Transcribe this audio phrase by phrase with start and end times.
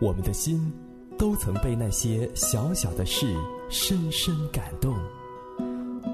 [0.00, 0.72] 我们的心
[1.18, 3.34] 都曾被那些小小的事
[3.68, 4.94] 深深感动，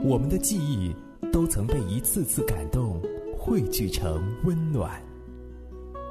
[0.02, 0.94] 我们的记忆
[1.30, 3.00] 都曾被一次次感动
[3.36, 5.02] 汇聚成温暖。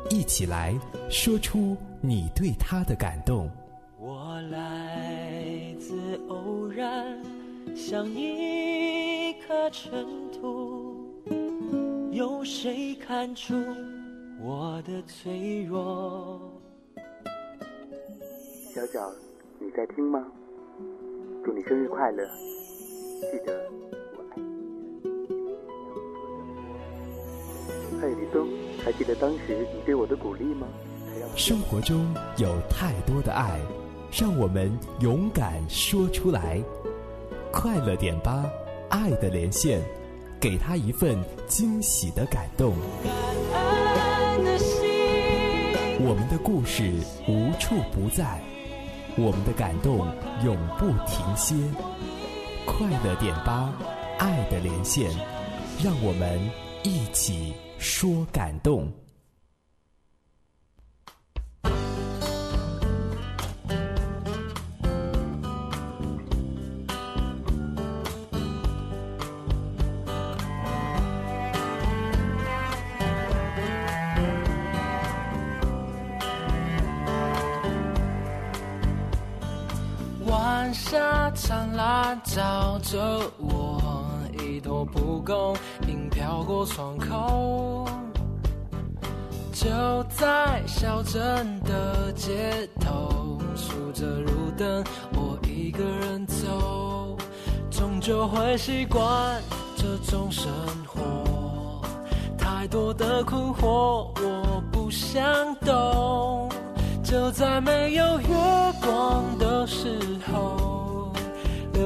[0.10, 0.80] 一起来
[1.10, 3.50] 说出你对他的感动。
[3.98, 7.18] 我来自偶然，
[7.76, 11.10] 像一颗尘土，
[12.12, 13.56] 有谁看出
[14.46, 16.52] 我的脆弱？
[18.76, 19.10] 小小，
[19.58, 20.22] 你在听吗？
[21.46, 22.28] 祝你生日快乐！
[23.22, 23.72] 记得
[24.18, 24.44] 我爱你。
[28.02, 28.46] 嘿，李松，
[28.84, 30.68] 还记得当时你对我的鼓励吗？
[31.38, 33.62] 生活中有太多的爱，
[34.12, 34.70] 让我们
[35.00, 36.62] 勇敢说出来。
[37.50, 38.44] 快乐点吧，
[38.90, 39.82] 爱的连线，
[40.38, 42.74] 给他一份惊喜的感动。
[46.06, 46.92] 我们的故事
[47.30, 48.38] 无处不在。
[49.16, 50.00] 我们的感动
[50.44, 51.56] 永不停歇，
[52.66, 53.74] 快乐点吧，
[54.20, 55.10] 爱的连线，
[55.82, 56.42] 让我们
[56.84, 58.92] 一起说感动。
[82.24, 83.00] 照着
[83.38, 83.82] 我，
[84.40, 85.56] 一头蒲公
[85.88, 87.86] 英飘过窗口。
[89.52, 89.70] 就
[90.10, 94.84] 在小镇的街头，数着路灯，
[95.14, 97.18] 我一个人走。
[97.72, 99.42] 终究会习惯
[99.76, 100.52] 这种生
[100.86, 101.82] 活，
[102.38, 106.50] 太多的困惑我不想懂。
[107.04, 108.28] 就在没有月
[108.82, 109.98] 光的时
[110.32, 110.83] 候。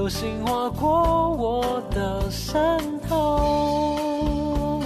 [0.07, 2.57] 流星划过我的身
[3.09, 4.79] 后，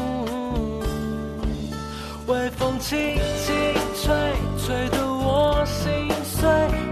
[2.26, 3.54] 微风轻轻
[4.02, 4.16] 吹，
[4.58, 6.91] 吹得我心碎。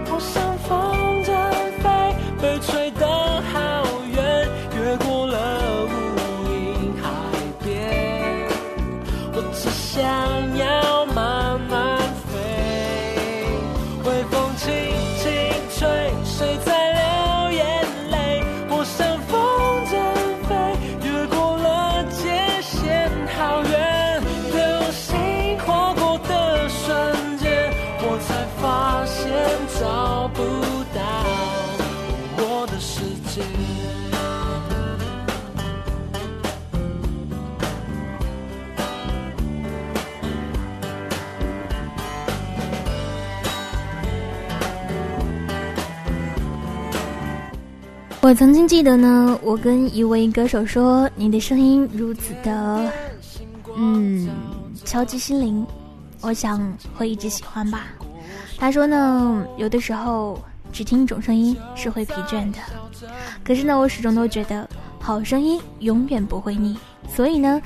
[48.30, 52.92] 我曾经记得呢，我跟一位歌手说：“你的声音如此的，
[53.76, 54.28] 嗯，
[54.84, 55.66] 敲击心灵，
[56.20, 57.88] 我想会一直喜欢吧。”
[58.56, 60.40] 他说呢，有的时候
[60.72, 62.58] 只听一种声音是会疲倦的，
[63.42, 64.70] 可是呢，我始终都觉得
[65.00, 66.78] 好声音永远不会腻。
[67.12, 67.60] 所以呢，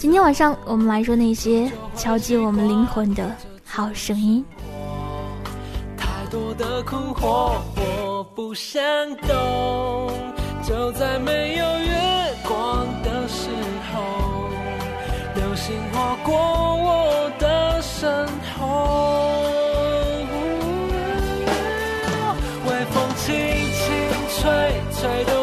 [0.00, 3.32] 今天晚上我们来说那些敲击我们灵魂的
[3.64, 4.44] 好声音。
[5.96, 7.52] 太多的困惑。
[8.34, 8.82] 不想
[9.28, 10.10] 懂，
[10.62, 11.94] 就在没有月
[12.42, 13.50] 光的时
[13.92, 14.48] 候，
[15.34, 18.26] 流星划过我的身
[18.58, 19.34] 后，
[22.64, 23.84] 微风轻轻
[24.40, 24.50] 吹，
[24.98, 25.41] 吹动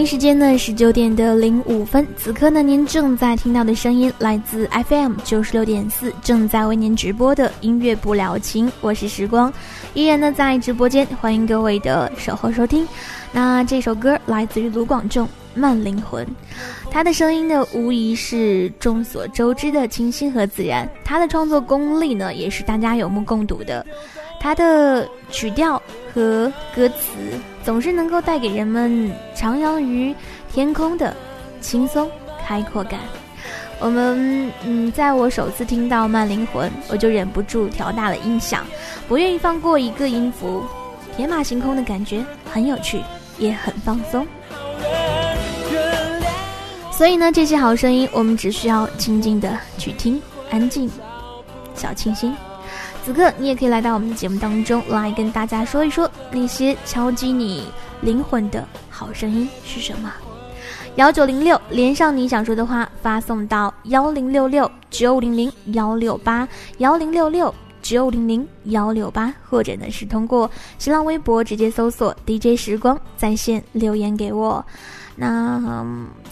[0.00, 2.06] 北京时间呢，十九点的零五分。
[2.16, 8.72] 此刻呢，您正在听到的声音来自 FM 九十六点四，正在为您直播的音乐不了情。
[8.80, 9.52] 我是时光，
[9.92, 12.88] 依然呢在直播间，欢迎各位的守候收听。
[13.30, 16.24] 那这首歌来自于卢广仲《慢灵魂》，
[16.90, 20.88] 他的声音呢，无疑是众所周知的清新和自然。
[21.04, 23.84] 他的创作功力呢，也是大家有目共睹的。
[24.40, 25.80] 他的曲调
[26.12, 30.14] 和歌词总是能够带给人们徜徉于
[30.50, 31.14] 天空的
[31.60, 32.10] 轻松
[32.44, 32.98] 开阔感。
[33.78, 38.64] 我们嗯，在我首次听到《慢灵魂》，我就忍不住调大了音响，
[39.06, 40.64] 不愿意放过一个音符。
[41.16, 43.00] 天马行空的感觉很有趣，
[43.38, 44.26] 也很放松。
[46.90, 50.20] 所以呢，这些好声音，我们只需要静静的去听，
[50.50, 50.90] 安静，
[51.74, 52.34] 小清新。
[53.04, 57.64] 此刻，你也可以来到我们的节目当中，来跟大家说一说那些敲击你
[58.02, 60.12] 灵魂的好声音是什么。
[60.96, 66.46] 幺九零六连上你想说的话，发送到幺零六六九零零幺六八
[66.78, 74.64] 幺零六六九零零幺六八，或者呢是通过新浪微博直接搜索 DJ 时光在线留言给我。
[75.16, 75.84] 那、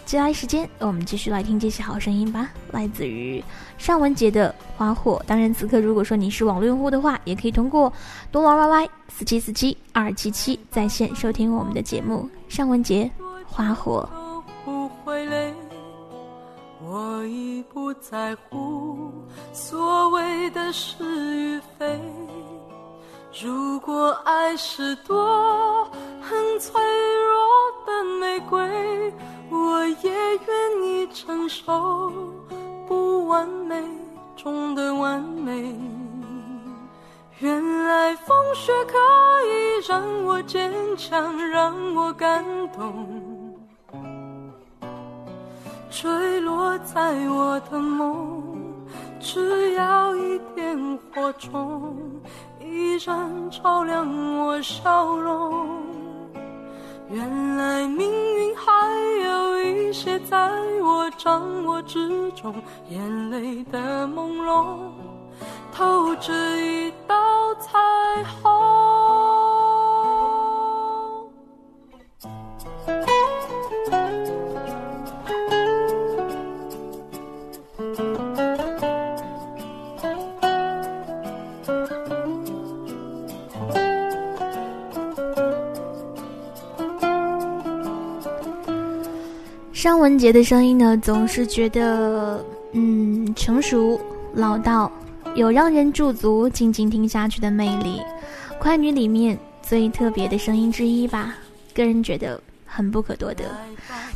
[0.07, 3.43] 接下来时间，我们继续来听这些好声音吧，来自于
[3.77, 5.21] 尚雯婕的《花火》。
[5.29, 7.93] 当然，此刻如果说你是网络用户的话，也可以通过
[8.33, 12.29] 多玩 YY 四七四七二七七在线收听我们的节目。
[12.49, 13.05] 尚雯婕
[13.47, 14.09] 《花火》。
[14.65, 15.55] 不会累，
[16.83, 19.11] 我已不在乎
[19.53, 22.01] 所谓的是与非。
[23.41, 25.85] 如果爱是朵
[26.21, 26.73] 很脆
[27.25, 27.37] 弱
[27.87, 29.13] 的玫瑰，
[29.49, 32.13] 我也愿意承受
[32.89, 33.81] 不完美
[34.35, 35.73] 中的完美。
[37.39, 38.97] 原来风雪可
[39.47, 43.55] 以让我坚强，让我感动。
[45.89, 48.43] 坠落在我的梦，
[49.21, 51.97] 只要一点火种，
[52.79, 54.07] 依然照亮
[54.39, 55.83] 我笑容。
[57.11, 58.71] 原来命运还
[59.25, 60.49] 有一些在
[60.81, 62.55] 我掌握之中，
[62.89, 64.93] 眼泪的朦胧，
[65.75, 67.17] 透着一道
[67.57, 67.79] 彩
[68.41, 68.49] 虹。
[89.79, 93.97] 尚雯婕的声音呢，总是觉得嗯成熟
[94.35, 94.91] 老道，
[95.37, 98.03] 有让人驻足静静听下去的魅力。
[98.59, 101.37] 快女里面最特别的声音之一吧，
[101.73, 103.45] 个人觉得很不可多得。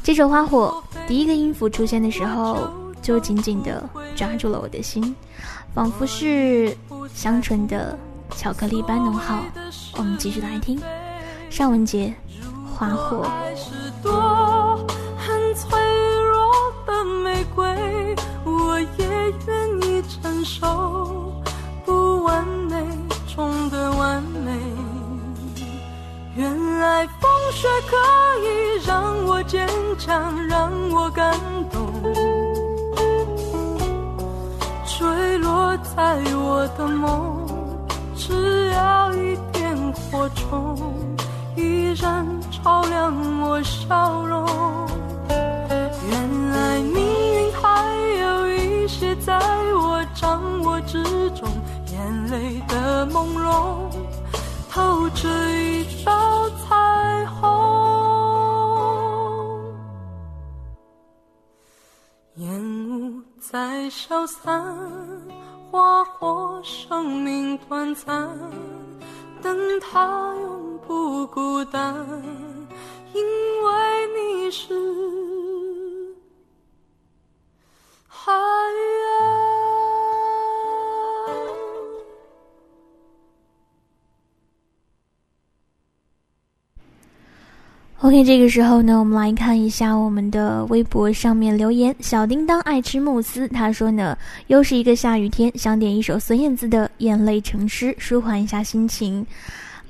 [0.02, 2.68] 这首《花火》第一个音符出现的时候，
[3.00, 5.14] 就紧紧地抓住了我的心，
[5.72, 6.76] 仿佛是
[7.14, 7.96] 香醇的
[8.36, 9.36] 巧克力般浓厚。
[9.96, 10.82] 我们继续来听
[11.50, 12.08] 尚雯婕
[12.74, 13.30] 《花火》。
[23.34, 24.52] 中的完美。
[26.36, 27.96] 原来风雪可
[28.44, 29.66] 以让我坚
[29.98, 31.34] 强，让我感
[31.70, 31.90] 动。
[34.84, 37.46] 坠落在我的梦，
[38.14, 40.76] 只要一点火种，
[41.56, 44.46] 依然照亮我笑容。
[46.10, 49.38] 原来命运还有一些在
[49.74, 51.48] 我掌握之中，
[52.02, 53.88] 眼泪的朦胧，
[54.68, 57.38] 透着一道彩虹。
[62.38, 64.64] 烟雾在消散，
[65.70, 68.28] 花火生命短暂，
[69.40, 71.94] 但它永不孤单，
[73.12, 73.22] 因
[73.62, 73.70] 为
[74.16, 74.74] 你是
[78.08, 79.51] 海洋。
[88.02, 91.94] OK，这个时候呢，我们来看一下我们的微博上面留言。
[92.00, 94.18] 小叮当爱吃慕斯，他说呢，
[94.48, 99.24] 又是一个下雨天，想点一首孙燕姿的《眼泪成诗》，舒缓一下心情。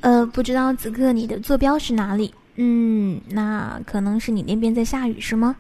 [0.01, 2.35] 呃，不知道此刻你的坐标是哪里？
[2.57, 5.57] 嗯，那可能是你那边在下雨是吗？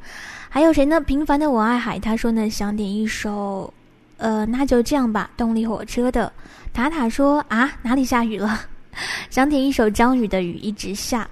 [0.51, 1.01] 还有谁呢？
[1.01, 3.73] 平凡的我爱海，他说呢，想点一首，
[4.19, 6.31] 呃，那就这样吧，动力火车的。
[6.75, 8.61] 塔塔说啊，哪里下雨了？
[9.31, 11.25] 想点一首张宇的《雨一直下》。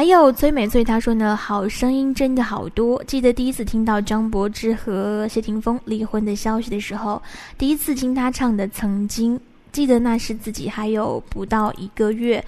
[0.00, 3.04] 还有崔美翠，她说呢，好声音真的好多。
[3.04, 7.20] 记得第一次听到张柏芝和谢霆锋离婚的消息的时候，
[7.58, 9.36] 第一次听他唱的《曾经》，
[9.70, 12.42] 记得那时自己还有不到一个月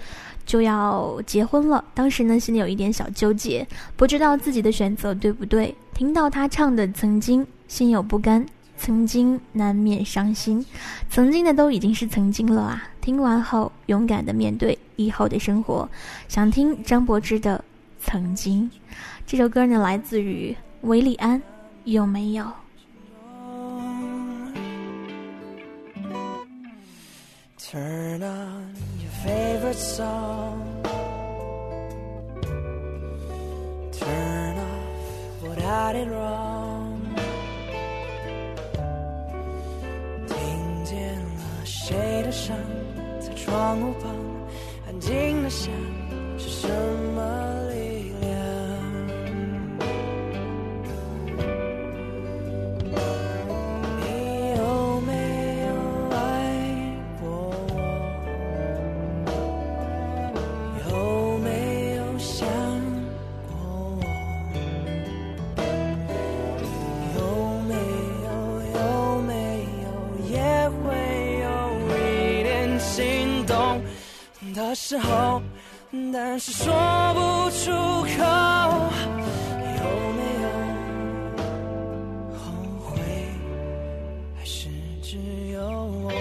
[0.47, 5.75] 就要结婚了，当时呢心里有一点小纠结，不知道自己的选择对不对。
[5.93, 8.43] 听到他唱的《曾经》，心有不甘。
[8.75, 10.65] 曾经难免伤心，
[11.07, 12.89] 曾经的都已经是曾经了啊！
[13.03, 15.89] 听完后，勇敢的面对以后的生活。
[16.29, 17.57] 想听张柏芝的
[17.99, 18.63] 《曾经》，
[19.27, 21.41] 这首歌呢来自于韦礼安，
[21.83, 22.45] 有没有
[27.59, 30.61] ？Turn on your favorite song.
[33.91, 36.99] Turn off what I did wrong.
[40.27, 42.92] 听见了谁的声，在
[43.53, 44.11] 窗户旁，
[44.87, 45.71] 安静的想，
[46.39, 46.67] 是什
[47.13, 47.62] 么
[74.75, 75.41] 时候，
[76.11, 76.73] 但是说
[77.13, 77.19] 不
[77.51, 78.23] 出口，
[79.77, 79.83] 有
[80.17, 80.47] 没有
[82.35, 82.41] 后
[82.81, 82.91] 悔？
[84.35, 84.67] 还是
[85.01, 85.17] 只
[85.51, 86.11] 有我。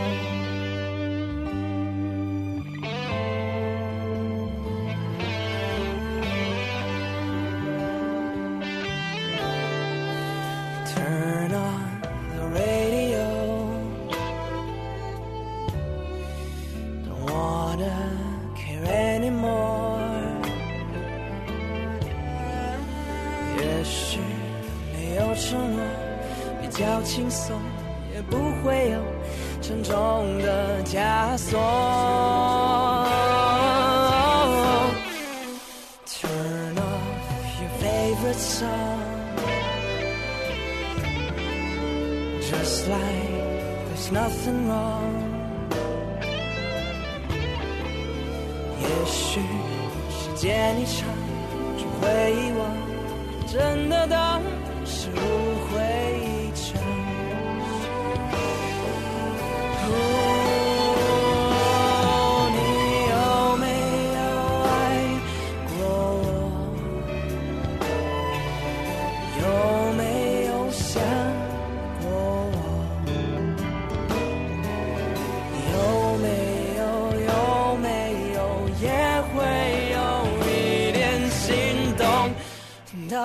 [10.94, 12.00] turn on
[12.36, 13.18] the radio。
[17.04, 17.32] 等我
[17.78, 18.11] 的。
[27.04, 27.60] 轻松，
[28.14, 29.02] 也不会有
[29.60, 29.92] 沉重
[30.38, 31.60] 的枷锁。
[36.06, 38.68] Turn off your favorite song,
[42.40, 43.32] just like
[43.88, 45.12] there's nothing wrong.
[48.80, 49.40] 也许
[50.10, 51.06] 时间一长，
[51.76, 52.60] 就会遗忘，
[53.46, 54.40] 真的当
[54.84, 55.12] 是误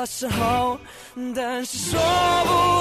[0.07, 0.79] 时候，
[1.35, 1.99] 但是说
[2.45, 2.76] 不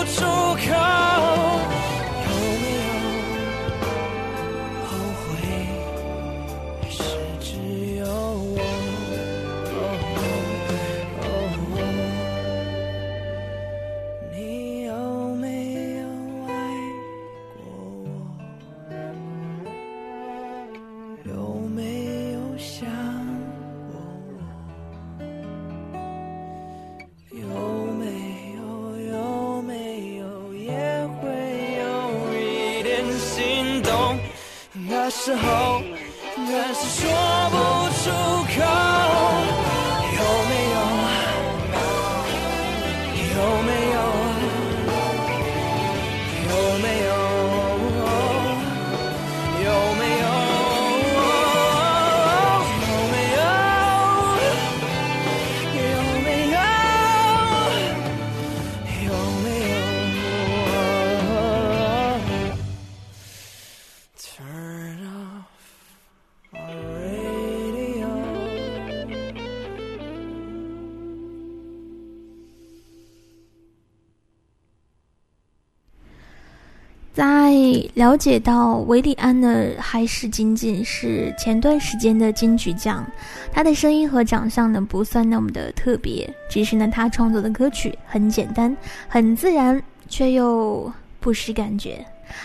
[77.97, 83.11] 了解到维利安呢，还是仅仅是前段时间的金曲奖。
[83.51, 88.77] 他的声音和长相呢，不算那么的特别，只是呢，他创作的歌曲很简单、
[89.09, 92.05] 很自然，却又不失感觉。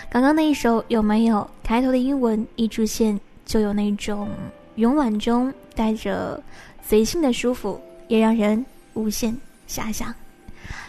[0.10, 4.30] 刚刚那一首有没有开头的英文一出现，就有那种
[4.78, 6.42] 慵懒中带着
[6.82, 7.78] 随性的舒服，
[8.08, 9.36] 也让人无限
[9.68, 10.16] 遐想。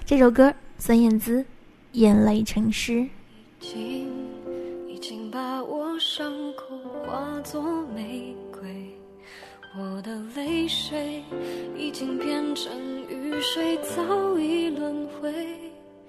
[0.06, 1.40] 这首歌，孙燕姿，
[1.94, 3.04] 《眼泪成诗》。
[5.02, 7.60] 已经把我伤口化作
[7.92, 8.62] 玫瑰，
[9.76, 11.20] 我的泪水
[11.76, 12.72] 已经变成
[13.08, 15.28] 雨水，早已轮回。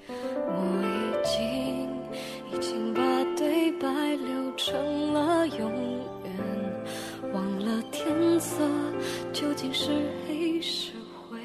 [0.08, 1.90] 我已经
[2.54, 3.02] 已经把
[3.36, 5.72] 对白留成了永
[6.24, 8.64] 远，忘了天色
[9.32, 9.90] 究竟是
[10.28, 10.92] 黑是
[11.32, 11.40] 灰。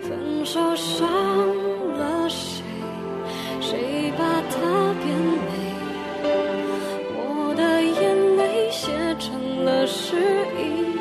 [0.00, 1.04] 分手伤
[1.98, 2.62] 了谁？
[3.60, 4.83] 谁把他
[9.64, 10.16] 了失
[10.58, 10.93] 意。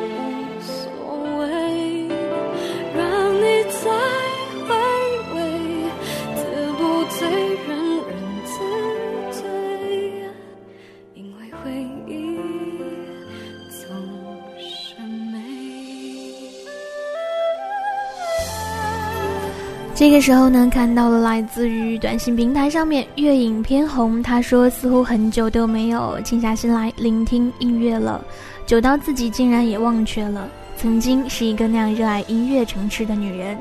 [19.96, 28.20] 这个时候呢，看到了来自于短信平台上面月影偏红，他说似乎很久都没有静下心来聆听音乐了，
[28.66, 33.56] 久到自己竟然也忘却了曾经是一个那样热爱音乐城市的女人，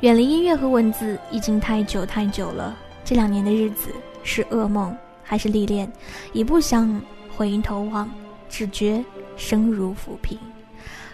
[0.00, 2.74] 远离音乐和文字已经太久太久了。
[3.04, 3.90] 这两年的日子
[4.22, 5.90] 是噩梦还是历练，
[6.32, 6.98] 已不想
[7.36, 8.10] 回头望，
[8.48, 9.04] 只觉
[9.36, 10.38] 生如浮萍。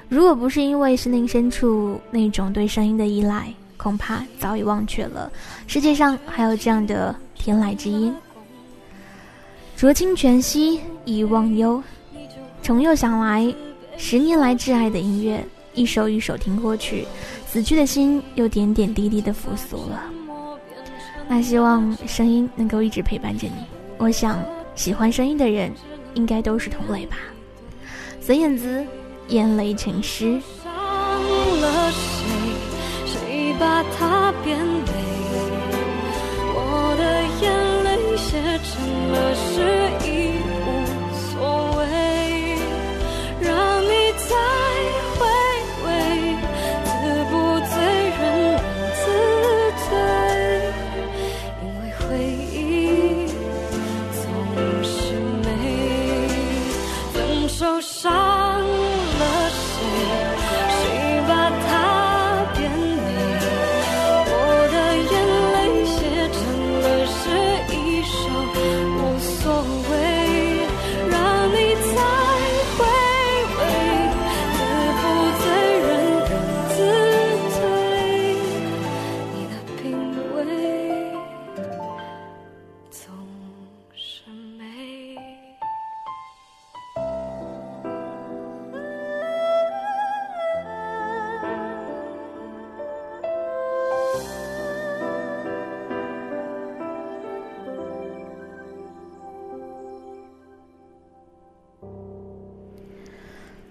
[0.09, 3.53] 如果不是因为心灵深处那种对声音的依赖。
[3.83, 5.33] 恐怕早已忘却了，
[5.67, 8.15] 世界上还有这样的天籁之音。
[9.75, 11.83] 浊清泉兮已忘忧，
[12.63, 13.55] 重又想来，
[13.97, 17.07] 十年来挚爱的音乐，一首一首听过去，
[17.47, 20.03] 死去的心又点点滴滴的复苏了。
[21.27, 23.65] 那希望声音能够一直陪伴着你。
[23.97, 24.45] 我想，
[24.75, 25.73] 喜欢声音的人，
[26.13, 27.17] 应该都是同类吧。
[28.21, 28.85] 孙燕姿，
[29.29, 30.39] 眼泪成诗。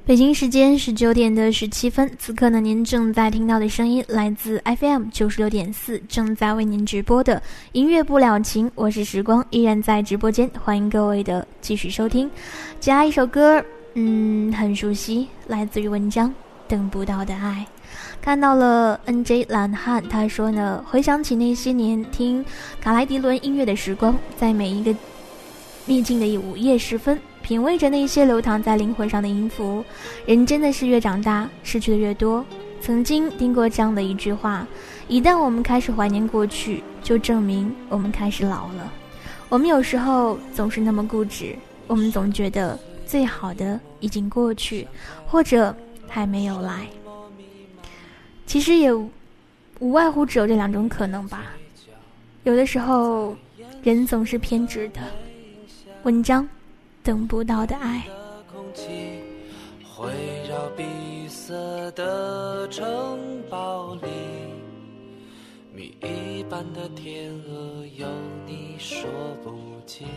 [0.09, 7.39] 北京时间十九点的十七分，此刻呢，您正在听到的声音来自 FM 九十六点四，正在为您直播的
[7.73, 12.27] 音乐不了情，我是时光，依然在直播间，欢迎各位的继续收听。
[12.79, 16.27] 接下来一首歌，嗯，很熟悉，来自于文章
[16.67, 17.63] 《等不到的爱》。
[18.19, 22.43] 看到了 NJ 懒汉，他说呢，回想起那些年听
[22.81, 24.91] 卡莱迪伦音乐的时光，在每一个
[25.85, 27.15] 秘境的午夜时分。
[27.49, 29.83] 品味着那些流淌在灵魂上的音符，
[30.27, 32.45] 人真的是越长大，失去的越多。
[32.79, 34.67] 曾经听过这样的一句话：
[35.07, 38.93] 一旦我们开始怀念过去，就证明我们开始老了。
[39.49, 41.55] 我们有时候总是那么固执，
[41.87, 44.87] 我们总觉得最好的已经过去，
[45.25, 45.75] 或者
[46.07, 46.85] 还没有来。
[48.45, 51.45] 其实也无外乎只有这两种可能吧。
[52.43, 53.35] 有的时候，
[53.81, 55.01] 人总是偏执的。
[56.03, 56.47] 文章。
[57.03, 58.03] 等不到的爱。
[59.95, 60.07] 会
[60.49, 60.83] 绕闭
[61.27, 61.53] 塞
[61.91, 64.07] 的城堡里，
[65.75, 68.07] 谜一般的天鹅有
[68.47, 69.09] 你说
[69.43, 69.51] 不
[69.85, 70.07] 尽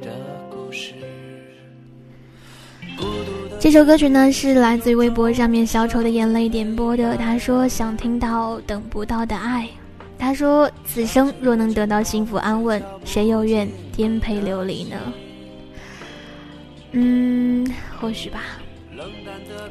[0.00, 0.10] 的
[0.50, 0.94] 故事。
[3.60, 7.16] 这首歌曲呢是来自于微博上面小丑的眼泪点播的。
[7.16, 9.68] 他说想听到等不到的爱。
[10.18, 14.96] 他说此生若能得到幸福安稳，谁又愿颠沛流离呢？
[16.92, 17.66] 嗯，
[18.00, 18.42] 或许吧。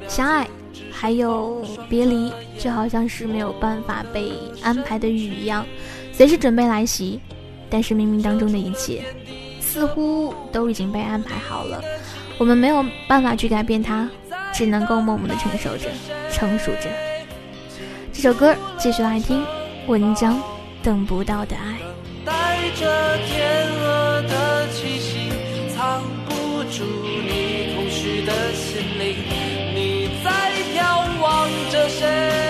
[0.08, 0.48] 相爱，
[0.92, 5.66] 还有别离，就好像是没有办法被安排的雨一样，
[6.14, 7.20] 随时准备来袭。
[7.70, 9.04] 但是冥冥当中的一切，
[9.60, 11.84] 似乎都已经被安排好了。
[12.38, 14.10] 我们没有办法去改变它，
[14.54, 15.90] 只能够默默的承受着，
[16.32, 16.90] 成熟着。
[18.14, 19.44] 这首歌继续来听，
[19.88, 20.42] 文章
[20.82, 21.78] 等不到的爱。
[22.24, 25.30] 带着天鹅的气息，
[25.76, 27.07] 藏不住。
[28.28, 29.16] 的心里，
[29.74, 32.47] 你在眺望着谁？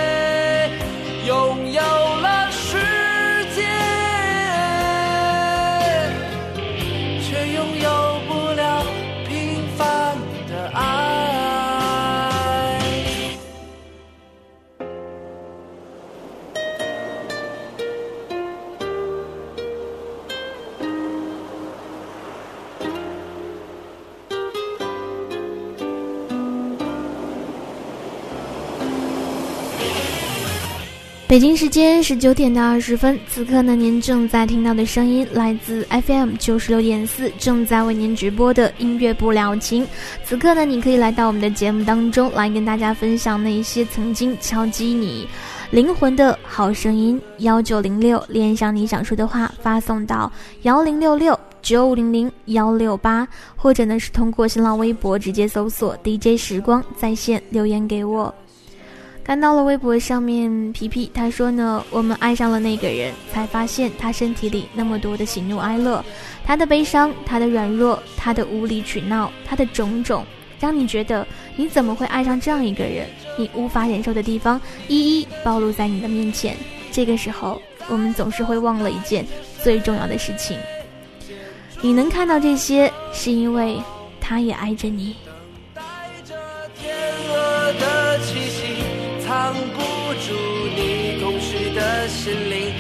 [31.38, 39.86] 北京时间十九点的二十分，此刻呢，您正在听到的声音来自 FM 九十六点四，正在为您直播的音乐不了情。
[40.24, 45.28] 此刻呢，你可以来到我们的节目当中，来跟大家分享那些曾经敲击你
[45.70, 50.32] 灵魂的好声音幺九零六，连上你想说的话发送到
[50.64, 58.34] 幺零六六九五零零幺六八，或者呢是通过新浪微博直接搜索 DJ 时光在线留言给我。
[59.28, 66.02] 看到了微博上面皮皮，他说呢，我们爱上了那个人，才发现他身体里那么多的喜怒哀乐，
[66.46, 70.26] 他的悲伤，他的软弱，他的无理取闹，他的种种，
[70.62, 73.06] 让你觉得你怎么会爱上这样一个人？
[73.38, 76.56] 你无法忍受的地方一一暴露在你的面前。
[76.90, 79.28] 这个时候，我们总是会忘了一件
[79.62, 80.58] 最重要的事情：
[81.82, 83.78] 你能看到这些，是因为
[84.22, 85.18] 他也爱着你。
[89.48, 89.80] 挡不
[90.26, 90.34] 住
[90.76, 92.74] 你空虚的心灵，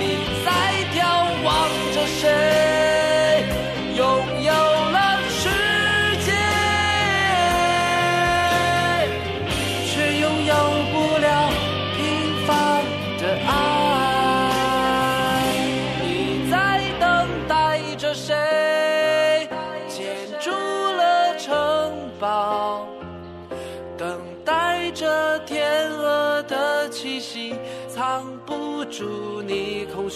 [0.00, 0.50] 你在
[0.92, 2.77] 眺望着谁？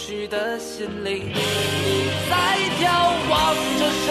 [0.05, 1.33] 去的心灵，你
[2.29, 2.35] 在
[2.77, 2.83] 眺
[3.29, 4.07] 望着谁？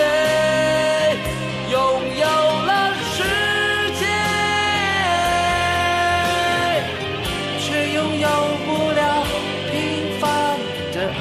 [1.70, 1.76] 拥
[2.18, 2.24] 有
[2.64, 3.20] 了世
[4.00, 4.02] 界，
[7.60, 8.26] 却拥有
[8.64, 9.00] 不了
[9.70, 9.72] 平
[10.18, 10.24] 凡
[10.94, 10.96] 的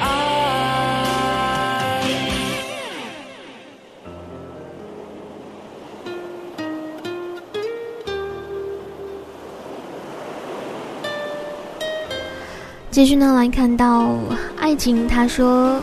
[12.90, 14.14] 继续呢，来看到
[14.62, 15.08] 爱情。
[15.08, 15.82] 他说，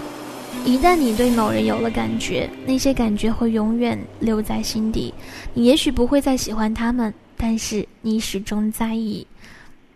[0.63, 5.13] 一旦你对某人有了感觉，那些感觉会永远留在心底。
[5.53, 9.27] 你也许不会再喜欢他们，但是你始终在意。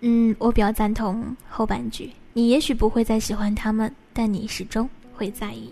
[0.02, 2.12] 嗯，我比较赞同后半句。
[2.34, 5.72] 你也许不会再喜欢他们，但你始终会在意。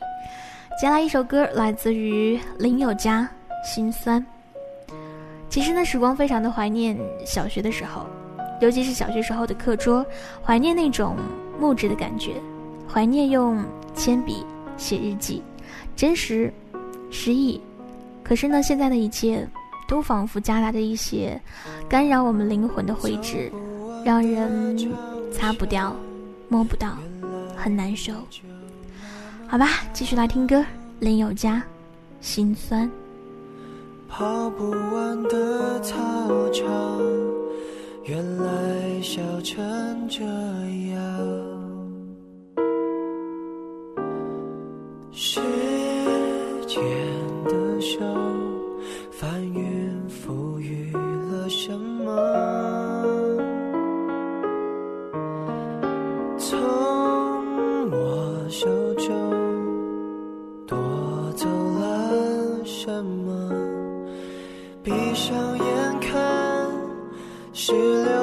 [0.80, 3.30] 接下来一首歌来自于林宥嘉，
[3.68, 4.26] 《心酸》。
[5.50, 8.08] 其实呢，时光非常的怀念小学的时候。
[8.62, 10.06] 尤其是小学时候的课桌，
[10.46, 11.18] 怀念那种
[11.60, 12.36] 木质的感觉，
[12.92, 13.64] 怀念用
[13.96, 14.44] 铅笔
[14.76, 15.42] 写日记，
[15.96, 16.52] 真实、
[17.10, 17.62] 诗意。
[18.22, 19.48] 可是呢，现在的一切
[19.88, 21.40] 都仿佛夹杂着一些
[21.88, 23.50] 干扰我们灵魂的灰质，
[24.04, 24.78] 让人
[25.32, 25.96] 擦不掉、
[26.50, 26.98] 摸不到，
[27.56, 28.12] 很难受。
[29.48, 30.64] 好吧，继续来听歌，
[31.00, 31.64] 林宥嘉，
[32.20, 32.90] 心酸。
[34.10, 35.96] 跑不完的操
[36.52, 36.68] 场。
[38.04, 41.41] 原来笑成这样，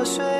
[0.08, 0.37] 睡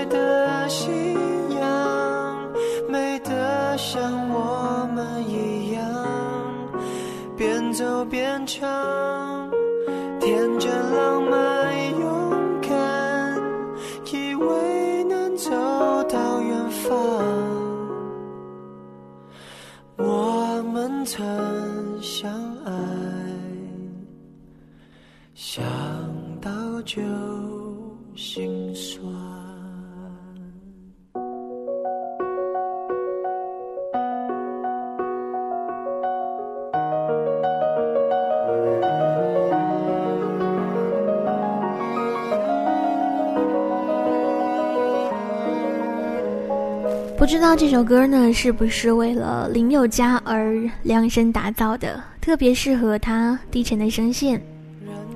[47.38, 52.02] 知道这首歌呢，是不是为了林宥嘉而量身打造的？
[52.20, 54.42] 特别适合他低沉的声线，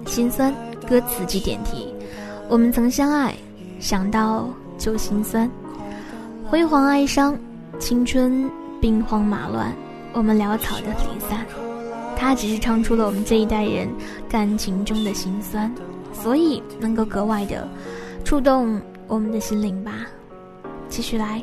[0.07, 0.55] 心酸
[0.89, 1.93] 歌词及点题。
[2.49, 3.35] 我们曾相爱，
[3.81, 5.51] 想到就心酸，
[6.45, 7.37] 辉煌哀伤，
[7.81, 8.49] 青春
[8.81, 9.75] 兵荒马乱，
[10.13, 11.45] 我们潦草的离散。
[12.17, 13.89] 他只是唱出了我们这一代人
[14.29, 15.69] 感情中的心酸，
[16.13, 17.67] 所以能够格外的
[18.23, 20.07] 触动我们的心灵吧。
[20.89, 21.43] 继续来，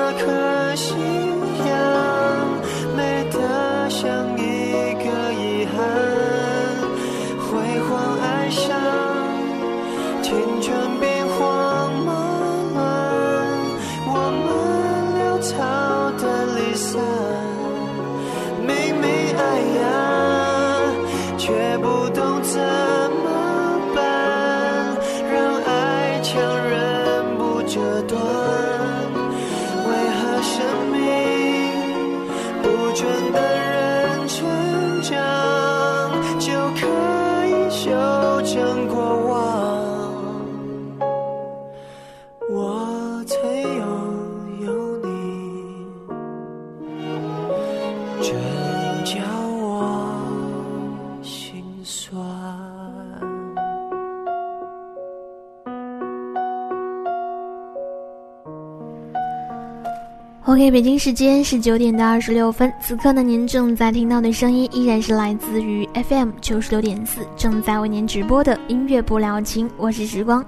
[60.61, 70.45] OK，北京时间是九点的二十六分，此刻呢，您正在听到的声音依然是来自于 FM 九十六点四，正在为您直播的音乐不了情，我是时光，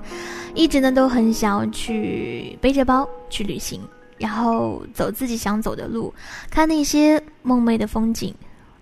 [0.54, 3.82] 一直呢都很想要去背着包去旅行，
[4.19, 6.13] 然后走自己想走的路，
[6.47, 8.32] 看那些梦寐的风景，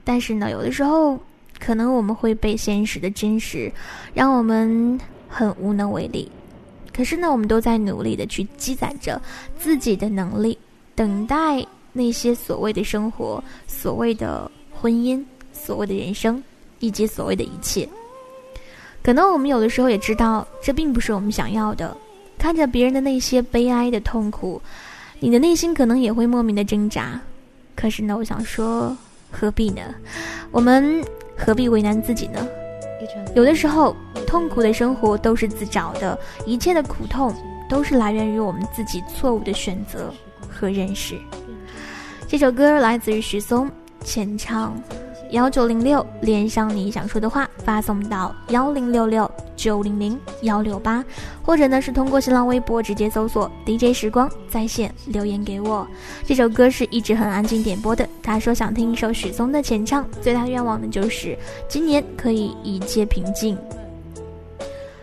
[0.03, 1.17] 但是呢，有的时候
[1.61, 3.71] 可能我们会被现实的真实
[4.13, 6.29] 让我们很无能为力，
[6.93, 9.21] 可是呢，我们都在努力的去积攒着
[9.57, 10.57] 自己的能力。
[11.01, 16.43] 等待那些所谓的生活、所谓的婚姻、所谓的人生，
[16.77, 17.89] 以及所谓的一切。
[19.01, 21.97] 可能我们有的时候也知道，这并不是我们想要的。
[22.37, 24.61] 看着别人的那些悲哀的痛苦，
[25.19, 27.19] 你的内心可能也会莫名的挣扎。
[27.75, 28.95] 可是呢，我想说，
[29.31, 29.81] 何必呢？
[30.51, 31.03] 我们
[31.35, 32.47] 何必为难自己呢？
[33.33, 33.95] 有的时候，
[34.27, 37.33] 痛苦的生活都是自找的，一切的苦痛
[37.67, 40.13] 都是来源于我们自己错误的选择。
[40.61, 41.15] 和认识，
[42.27, 43.67] 这首歌来自于许嵩，
[44.03, 44.79] 浅唱
[45.31, 51.03] 幺九零六，连上你想说的话，发送到幺零六六九零零幺六八，
[51.41, 55.87] 或者呢是通过新浪微博直接搜索 DJ 时光在线留言给我。
[56.27, 61.35] 这首歌是一直很安静点播的，他说想听一首许嵩的浅唱，最大愿望呢就是
[61.67, 63.57] 今年可以一切平静。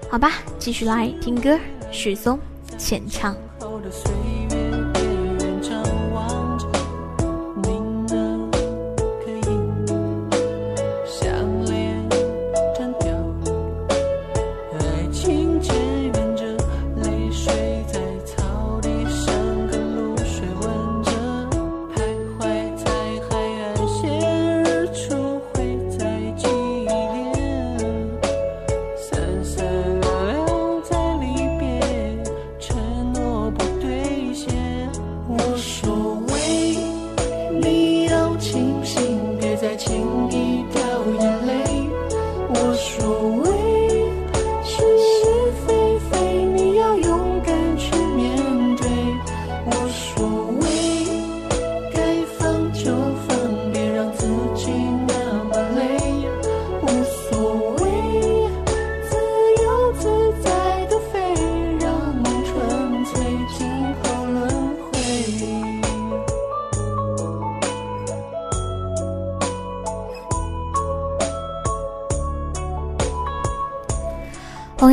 [0.08, 1.58] 好吧，继续来听歌，
[1.90, 2.38] 许嵩
[2.78, 3.34] 浅唱。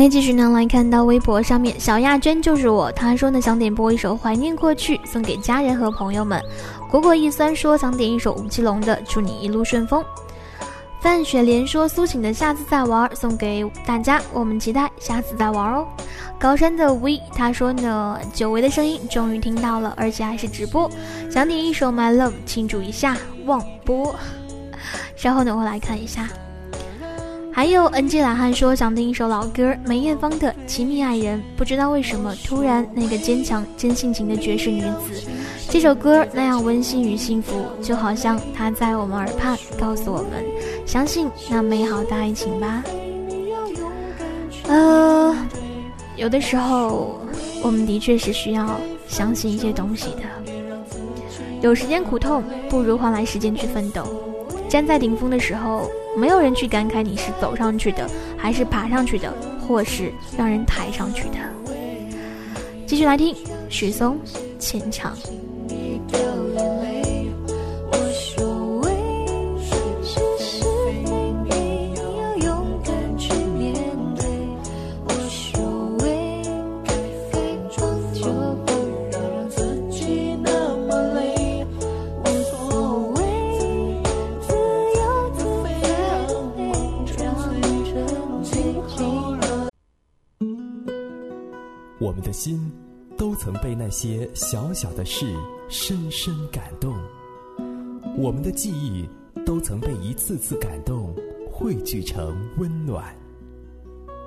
[0.08, 6.40] 继续呢来看到微博上面，小亚娟就是我，她说呢想点播一首《怀念过去》，送给家人和朋友们。
[6.90, 10.02] 果果一酸说想点一首吴奇隆的《祝你一路顺风》。
[11.00, 15.86] 范雪莲说苏醒的下次再玩，送给大家，我们期待下次再玩哦。
[16.38, 20.90] 高山的 V 他说呢，久违的声音终于听到了，而且还是直播，
[21.30, 24.14] 想点一首 My Love 庆祝一下，忘播。
[25.14, 26.28] 稍后呢我来看一下。
[27.56, 35.26] 还有 NG 懒汉说想听一首老歌，梅艳芳的《亲密爱人》，不知道为什么突然那个坚强、真性情的绝世女子，
[35.70, 40.44] 这首歌那样温馨与幸福，就好像她在我们耳畔告诉我们，
[40.84, 42.84] 相信那美好的爱情吧。
[44.68, 45.34] 呃，
[46.16, 47.18] 有的时候
[47.62, 50.52] 我们的确是需要相信一些东西的。
[51.62, 54.04] 有时间苦痛，不如换来时间去奋斗。
[54.68, 61.36] 站在顶峰的时候，没有人去感慨你是走上去的，还是爬上去的，或是让人抬上去的。
[62.86, 63.36] 继续来听
[63.68, 64.18] 许嵩
[64.58, 65.14] 牵强。
[91.98, 92.70] 我们的心
[93.16, 95.34] 都曾被那些小小的事
[95.68, 96.94] 深深感动，
[98.18, 99.08] 我们的记忆
[99.46, 101.14] 都曾被一次次感动
[101.50, 103.14] 汇聚成温暖。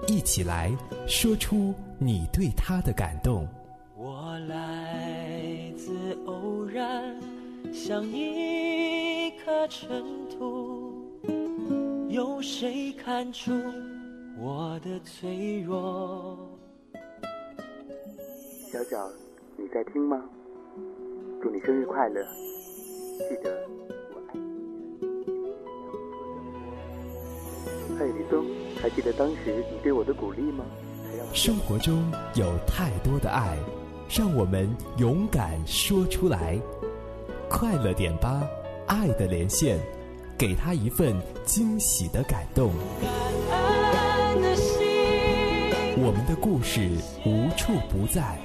[0.08, 3.48] 一起来说出你对他的感动。
[3.96, 7.16] 我来自偶然，
[7.72, 11.08] 像一颗尘土，
[12.10, 13.52] 有谁看出
[14.40, 16.49] 我的脆弱。
[18.72, 19.10] 小小，
[19.58, 20.24] 你在听吗？
[21.42, 22.24] 祝你生日快乐！
[23.28, 23.68] 记得
[24.14, 24.42] 我爱你。
[27.98, 28.46] 嘿，李松，
[28.80, 30.64] 还记得当时你对我的鼓励吗？
[31.34, 33.58] 生活中有太多的爱，
[34.08, 36.62] 让我们勇敢说出来。
[37.50, 38.48] 快乐点吧，
[38.86, 39.80] 爱的连线，
[40.38, 42.72] 给他一份惊喜的感动。
[45.98, 46.88] 我们的故事
[47.26, 48.38] 无处不在，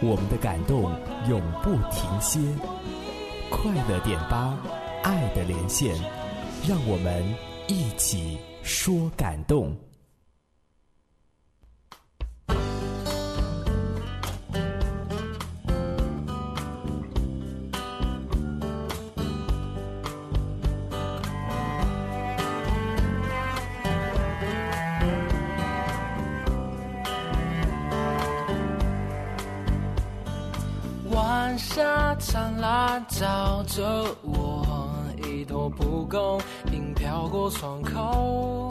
[0.00, 0.82] 我们的感动
[1.28, 2.40] 永不停歇。
[3.50, 4.58] 快乐点吧，
[5.02, 5.94] 爱的连线，
[6.66, 7.24] 让我们
[7.68, 9.74] 一起说感动。
[33.08, 34.66] 照着我，
[35.22, 36.40] 一朵蒲公
[36.72, 38.70] 英飘过窗口。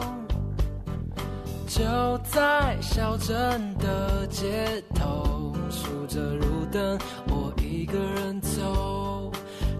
[1.66, 1.84] 就
[2.24, 9.30] 在小镇的街头，数着路灯，我一个人走，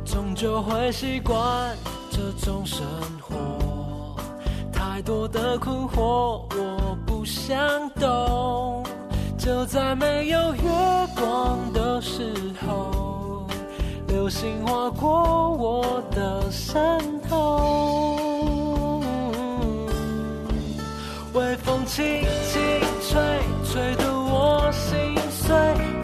[0.05, 1.77] 终究会习惯
[2.11, 2.87] 这种生
[3.21, 4.17] 活。
[4.73, 7.57] 太多的困惑，我不想
[7.91, 8.85] 懂。
[9.39, 10.63] 就在没有月
[11.15, 12.35] 光的时
[12.67, 13.16] 候，
[14.27, 16.83] 流星划过我的身
[17.31, 18.19] 后，
[21.33, 22.61] 微风轻轻
[23.09, 23.23] 吹，
[23.65, 25.96] 吹得我心碎。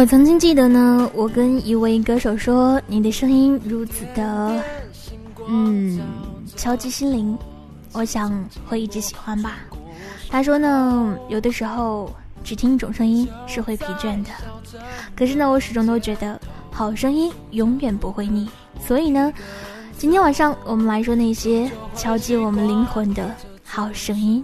[0.00, 4.64] 我曾经记得呢，我跟一位歌手说：“你的声音如此的，
[5.46, 6.00] 嗯，
[6.56, 7.38] 敲击心灵，
[7.92, 8.32] 我想
[8.66, 9.58] 会一直喜欢吧。”
[10.30, 12.10] 他说呢，有的时候
[12.42, 14.30] 只听一种声音是会疲倦的，
[15.14, 18.48] 可是呢，我始终都觉得好声音永远不会腻。
[18.82, 19.30] 所以呢，
[19.98, 23.30] 今天晚上我们来说那些敲击我们灵魂的
[23.62, 24.42] 好声音。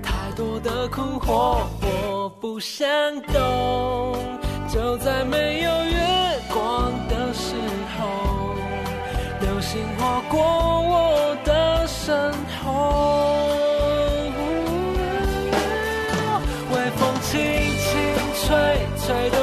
[0.00, 2.05] 太多的困惑，我
[2.40, 2.86] 不想
[3.32, 4.16] 懂。
[4.68, 6.00] 就在没有月
[6.52, 7.54] 光的时
[7.96, 8.54] 候，
[9.40, 12.64] 流星划过我的身后。
[16.72, 17.40] 微风轻
[17.84, 17.90] 轻
[18.42, 18.46] 吹，
[18.98, 19.38] 吹动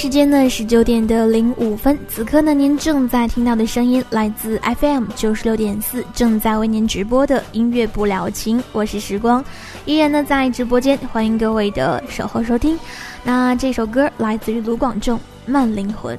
[0.00, 9.44] 时间呢十九点的零五分，此刻呢您正在听到的声音来自 FM 九十六点四，正在为您直播的音乐不了情，我是时光，
[9.84, 12.78] 依然呢在直播间，欢迎各位的守候收听。
[13.22, 16.16] 那这首歌来自于卢广仲《慢灵魂》，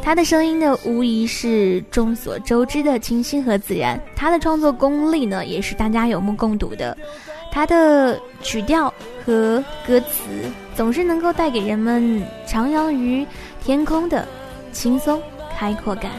[0.00, 6.96] 他的声音呢无疑是众所周知的清新和自然，他的创作功力呢也是大家有目共睹的。
[7.52, 8.92] 他的曲调
[9.24, 13.26] 和歌词总是能够带给人们徜徉于
[13.62, 14.26] 天空的
[14.72, 15.20] 轻松
[15.58, 16.12] 开阔感。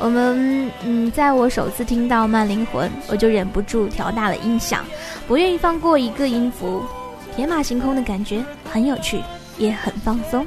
[0.00, 4.84] 我们嗯，在我首次听到《慢灵魂》，我就忍不住调大了音响，
[5.26, 6.82] 不愿意放过一个音符。
[7.34, 9.20] 天马行空的感觉很有趣，
[9.58, 10.46] 也很放松。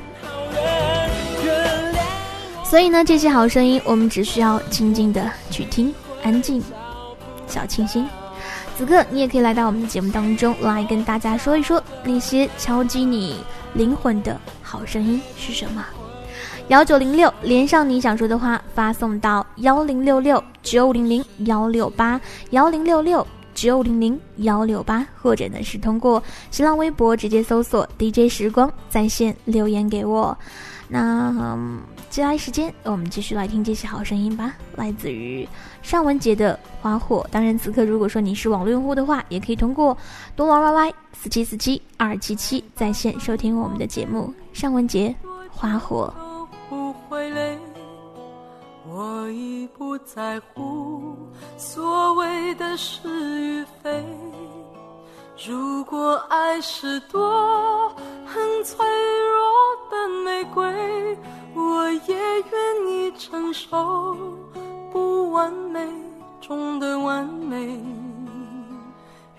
[2.63, 5.93] 所以呢，这些好声音，我们只需要静静的去听，
[6.23, 6.63] 安静，
[7.47, 8.07] 小清新。
[8.81, 13.35] 此刻，你也可以来到我们的节目当中，来跟大家说一说那些敲击你
[13.75, 15.85] 灵魂的好声音是什么。
[16.69, 22.19] 幺九零六，连上你想说的话，发送到幺零六六九五零零幺六八
[22.49, 23.25] 幺零六六
[23.61, 30.35] 九零零幺六八，或者呢是通过新浪微博直接搜索 DJ 时光在线留言给我。
[30.87, 35.47] 那嗯，接下来时间我们继续来听这些好声音吧，来自于
[35.83, 37.23] 尚雯婕的《花火》。
[37.31, 39.95] 当然，此刻如果说你是网络用户的话，也可以通过
[40.35, 44.33] 多玩 YY 四七四七二七七在线收听我们的节目。
[44.53, 45.09] 尚雯婕，
[45.51, 46.11] 《花火》。
[48.93, 51.15] 我已不在乎
[51.57, 53.07] 所谓的是
[53.39, 54.05] 与非。
[55.47, 57.89] 如果爱是朵
[58.25, 59.49] 很脆弱
[59.89, 61.17] 的玫瑰，
[61.55, 64.17] 我也愿意承受
[64.91, 65.87] 不完美
[66.41, 67.81] 中的完美。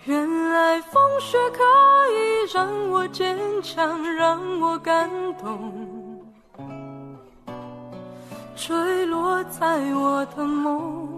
[0.05, 1.63] 原来风雪可
[2.11, 5.92] 以让我坚强，让我感动。
[8.55, 11.09] 坠落在我的梦，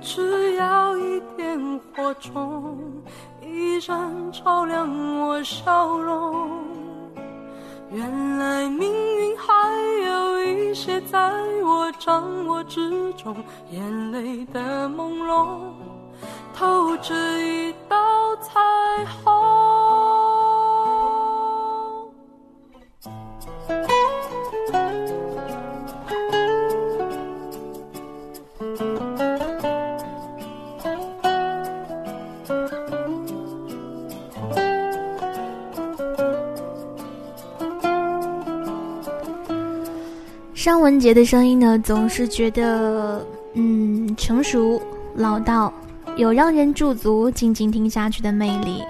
[0.00, 2.78] 只要一点火种，
[3.42, 4.88] 依然照亮
[5.18, 6.48] 我笑容。
[7.90, 9.72] 原来命运还
[10.06, 11.32] 有一些在
[11.64, 13.34] 我掌握之中，
[13.70, 15.58] 眼泪的朦胧，
[16.54, 17.96] 透着一道
[18.36, 18.60] 彩
[19.24, 19.32] 虹。
[40.58, 44.82] 尚雯婕的声音呢，总是觉得，嗯，成熟
[45.14, 45.72] 老道，
[46.16, 48.82] 有让人驻足静静听下去的魅力。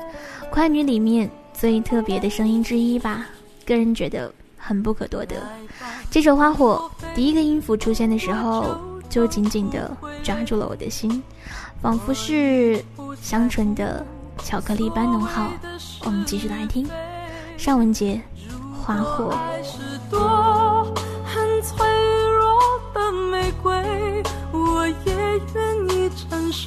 [0.51, 3.27] 快女里面最特别的声音之一吧，
[3.67, 5.37] 个人觉得很不可多得。
[6.11, 8.75] 这首《花火》第一个音符出现的时候，
[9.11, 11.23] 就紧紧地抓住了我的心，
[11.83, 12.83] 仿佛是
[13.21, 14.03] 香醇的
[14.43, 15.43] 巧克力般浓厚。
[16.07, 16.89] 我们继续来听，
[17.59, 18.15] 尚雯婕
[18.83, 19.39] 《花火》。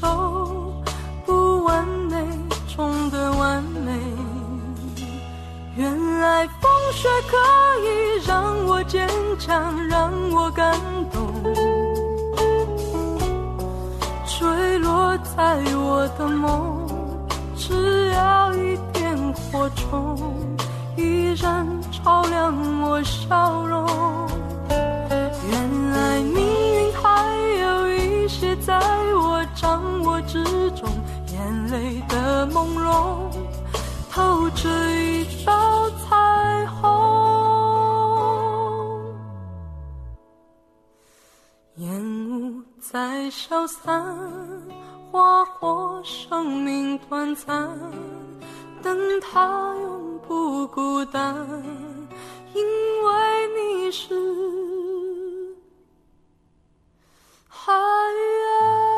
[0.02, 0.74] 受
[1.28, 2.18] 不完美
[2.76, 3.92] 中的完美。
[5.76, 7.38] 原来风雪可
[7.86, 10.76] 以让我坚强，让我感
[11.12, 11.32] 动。
[14.26, 16.88] 坠落在我的梦，
[17.56, 20.18] 只要一点火种，
[20.98, 23.88] 依然照亮我笑容。
[24.68, 28.80] 原来命运还有一些在
[29.14, 30.90] 我掌我之中，
[31.32, 33.32] 眼泪的朦胧
[34.10, 36.82] 透着一道彩虹。
[41.78, 41.90] 烟
[42.30, 44.06] 雾在消散，
[45.12, 47.70] 花火生命短暂，
[48.84, 51.36] 但它永不孤单，
[52.54, 52.64] 因
[53.06, 54.16] 为你是。
[57.48, 58.91] 海啊。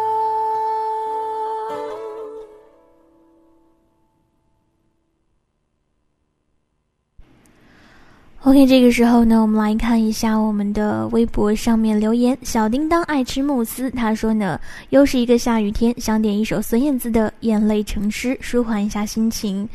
[8.45, 12.37] OK，这个时候呢，我们来看一下我们的微博上面留言。
[12.41, 19.67] 小叮当爱吃慕斯，他说呢，又是一个下雨天，想点一首孙燕姿的《眼泪成诗》，舒缓一下心情。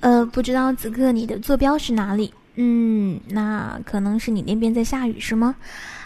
[0.00, 2.34] 呃，不知道此刻你的坐标是哪里？
[2.56, 5.54] 嗯，那可能是你那边在下雨，是吗？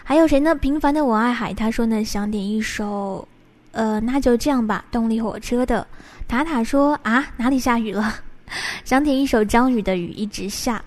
[0.03, 0.53] 还有谁呢？
[0.53, 3.27] 平凡的我爱海，他说呢想点一首，
[3.71, 4.85] 呃，那就这样吧。
[4.91, 5.85] 动力火车的
[6.27, 8.13] 塔塔说啊，哪里下雨了？
[8.85, 10.77] 想点一首张宇的《雨一直下》。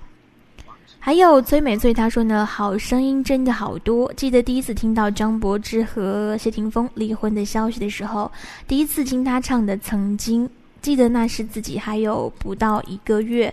[1.08, 4.12] 还有崔美翠，她说呢，好声音真的好多。
[4.12, 8.30] 记得第一次听到张柏芝和谢霆锋离婚的消息的时候，
[8.66, 10.46] 第一次听他唱的《曾经》，
[10.82, 13.50] 记得那时自己还有不到一个月。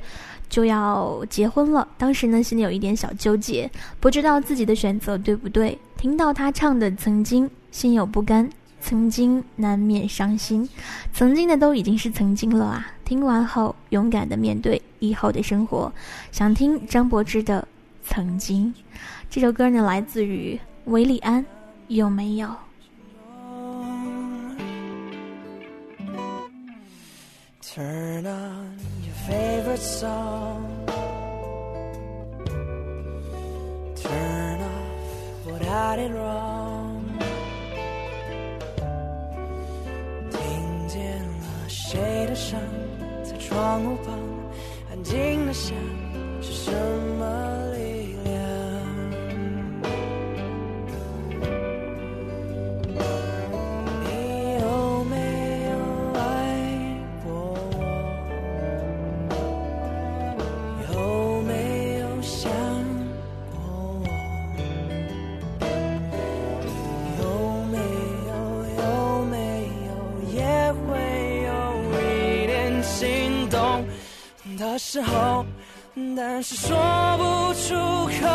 [0.50, 5.80] 就要结婚了，当时呢心里有一点小纠结，不知道自己的选择对不对。
[5.96, 8.50] 听到他唱的《曾经》，心有不甘，
[8.82, 10.68] 曾经难免伤心，
[11.14, 12.92] 曾经的都已经是曾经了啊！
[13.06, 15.94] 听完后，勇敢的面对以后的生活。
[16.32, 17.62] 想听张柏芝的
[18.04, 18.74] 《曾经》，
[19.30, 21.46] 这首歌呢来自于韦礼安，
[21.88, 22.50] 有没有
[27.62, 30.62] ？Turn on your？favorite song.
[33.96, 37.02] Turn off what I did wrong.
[40.30, 42.95] 听见了谁的声，在
[43.56, 44.20] 窗户旁，
[44.92, 45.74] 安静的想
[46.42, 46.72] 是什
[47.18, 47.65] 么？
[74.58, 75.46] 的时候，
[76.16, 76.78] 但是说
[77.18, 78.28] 不出口，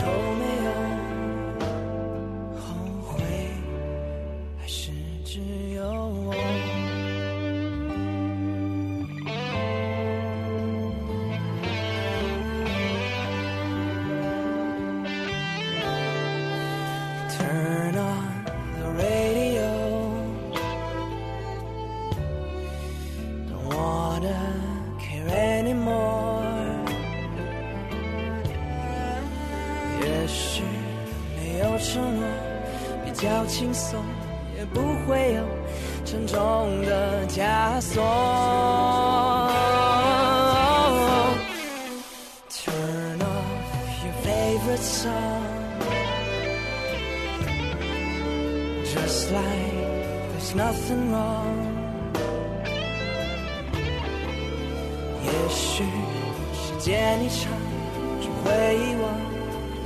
[0.00, 0.06] 有
[0.38, 0.68] 没有
[2.60, 2.62] 后
[3.02, 3.12] 悔？
[4.60, 4.90] 还是
[5.24, 5.40] 只
[5.74, 6.34] 有我。
[17.30, 18.44] turn on
[18.78, 19.62] the radio。
[23.48, 24.53] 等我的。
[33.46, 34.02] 轻松，
[34.56, 35.42] 也不会有
[36.04, 36.36] 沉重
[36.86, 38.02] 的枷锁。
[42.50, 45.12] Turn off your favorite song,
[48.84, 49.74] just like
[50.32, 51.58] there's nothing wrong.
[55.22, 55.84] 也许
[56.54, 57.50] 时间一长，
[58.20, 59.04] 就会遗忘，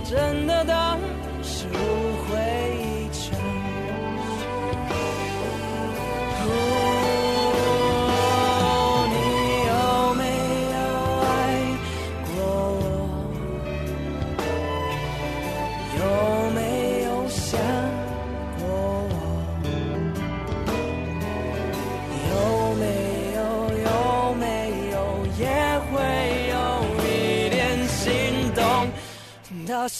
[0.05, 0.99] 真的当
[1.43, 1.67] 是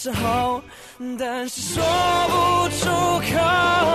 [0.01, 0.61] 时候，
[1.19, 1.83] 但是说
[2.29, 2.87] 不出
[3.35, 3.88] 口。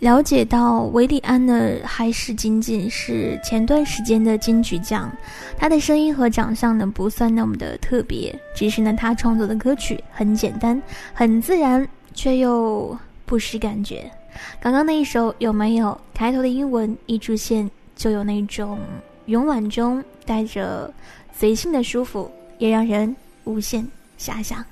[0.00, 5.12] 了解到维利安呢，还是仅仅是前段时间的金曲奖，
[5.58, 10.80] 他的声音和长相呢不算那么的特别，只是呢他创作的歌曲很简单、
[11.12, 14.10] 很自然，却又不失感觉。
[14.58, 18.78] 刚刚那一首有没有开头的英文一出现，就有那种
[19.26, 20.90] 慵懒中带着
[21.30, 23.86] 随性的舒服，也让人无限
[24.18, 24.64] 遐想。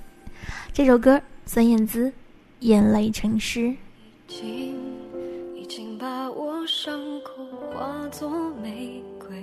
[0.72, 2.06] 这首歌，孙燕姿，
[2.60, 3.60] 《眼泪成诗》。
[4.30, 5.07] 已经，已经
[5.98, 8.30] 把我伤口化作
[8.62, 9.36] 玫瑰，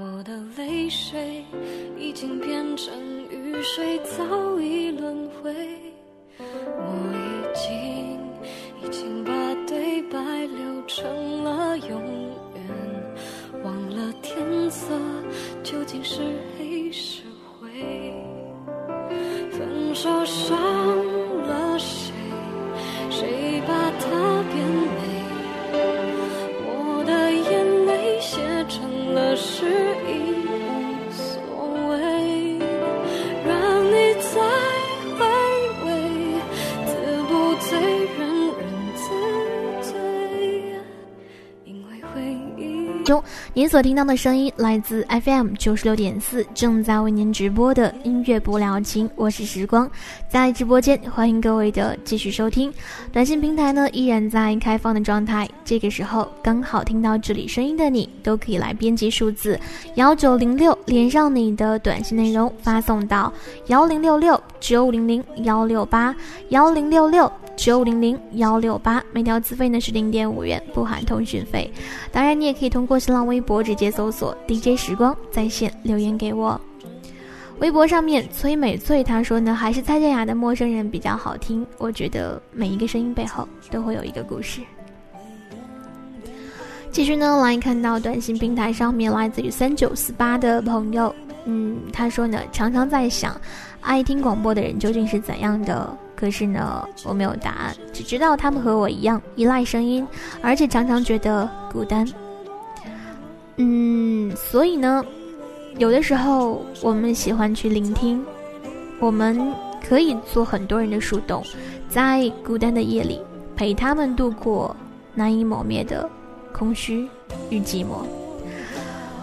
[0.00, 1.44] 我的泪水
[1.98, 2.94] 已经变成
[3.28, 5.52] 雨水，早已轮回。
[6.38, 8.18] 我已经，
[8.82, 9.32] 已经把
[9.66, 12.00] 对白留成了永
[12.54, 14.94] 远，忘了天色
[15.62, 16.22] 究竟是
[16.56, 17.24] 黑是
[17.60, 17.68] 灰。
[19.50, 20.56] 分手伤
[21.46, 22.10] 了谁？
[23.10, 24.31] 谁把他
[29.22, 29.64] 这是
[30.08, 30.41] 一，
[43.12, 49.90] 中，您所听到的声音来自 FM 九十六点四，正在为您直播的音乐不了情，我是时光。
[50.30, 52.72] 在直播间，欢迎各位的继续收听。
[53.12, 55.46] 短信平台呢依然在开放的状态。
[55.62, 59.60] 这个时候刚好听到这里声音的你，都可以来编辑数字
[59.96, 63.30] 幺九零六，连上你的短信内容，发送到
[63.66, 66.16] 幺零六六九五零零幺六八
[66.48, 69.02] 幺零六六九零零幺六八。
[69.12, 71.70] 每条资费呢是零点五元，不含通讯费。
[72.10, 76.60] 当然，你也可以通过新浪微博直接搜索 DJ 时光在线留言给我。
[77.58, 81.64] 微博上面崔美翠她说呢，还是蔡健雅的《陌生人》比较好听。
[81.78, 84.60] 我觉得每一个声音背后都会有一个故事。
[86.90, 93.40] 继续呢，来看到短信平台上面来自于三九四八的朋友，嗯，他说呢，常常在想，
[93.80, 95.96] 爱听广播的人究竟是怎样的？
[96.22, 100.06] 可是呢，我没有答案，只知道他们和我一样依赖声音，
[100.40, 102.06] 而且常常觉得孤单。
[103.56, 105.04] 嗯，所以呢，
[105.78, 108.24] 有的时候我们喜欢去聆听，
[109.00, 109.52] 我们
[109.84, 111.42] 可以做很多人的树洞，
[111.88, 113.20] 在孤单的夜里
[113.56, 114.76] 陪他们度过
[115.16, 116.08] 难以磨灭的。
[116.52, 117.08] 空虚
[117.50, 118.06] 与寂寞，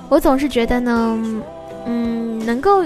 [0.10, 1.18] 我总是觉得呢，
[1.86, 2.84] 嗯，能够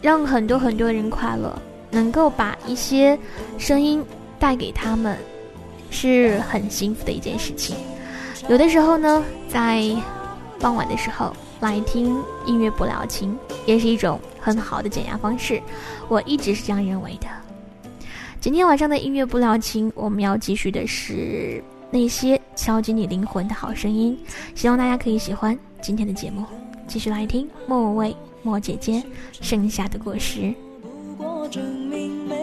[0.00, 1.56] 让很多很多人快乐，
[1.92, 3.16] 能够把一些
[3.58, 4.04] 声音
[4.40, 5.16] 带给他们，
[5.90, 7.76] 是很幸福的一件事情。
[8.48, 9.88] 有的时候呢，在
[10.58, 15.62] 傍晚的时候来听音乐不了情，也是一种很好的减压方式。
[16.08, 17.28] 我一直是这样认为的。
[18.40, 21.62] 今天晚上的音乐不了情，我们要继续的是。
[21.94, 24.18] 那些敲击你灵魂的好声音，
[24.54, 26.42] 希望大家可以喜欢今天的节目。
[26.86, 29.02] 继续来听莫文蔚、莫姐姐
[29.42, 30.54] 剩下的果实。
[31.52, 32.41] 证明没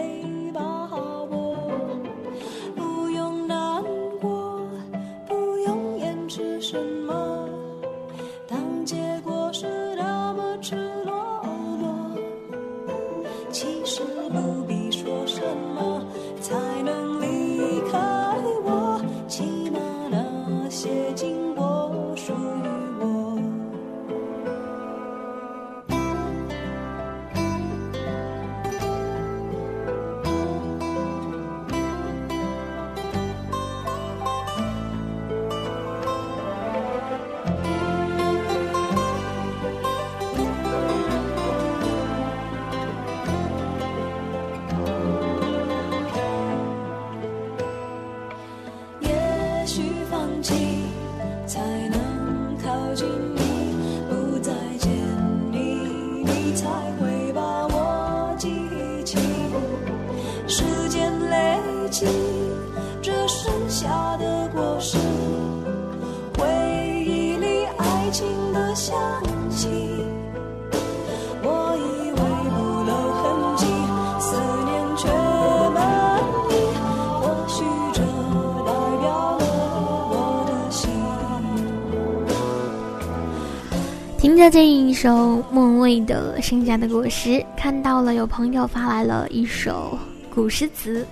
[85.02, 89.98] 首莫文蔚的《剩下的果实》，看到了有朋友发来了一首
[90.34, 91.06] 古诗词，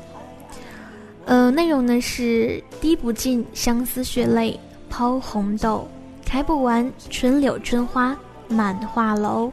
[1.24, 4.61] 呃，内容呢是“滴不尽相思血泪
[4.91, 5.89] 抛红豆，
[6.22, 8.14] 开不完春柳春花
[8.47, 9.51] 满画楼，